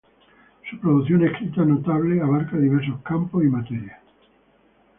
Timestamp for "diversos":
2.57-2.99